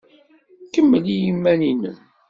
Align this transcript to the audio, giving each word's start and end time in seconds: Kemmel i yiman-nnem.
Kemmel 0.73 1.05
i 1.15 1.15
yiman-nnem. 1.23 1.97